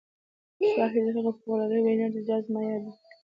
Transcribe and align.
ستاسې 0.73 0.99
د 1.05 1.07
هغې 1.15 1.23
فوق 1.39 1.51
العاده 1.55 1.77
وينا 1.83 2.05
جزئيات 2.15 2.43
زما 2.47 2.61
ياد 2.69 2.81
دي. 2.85 2.91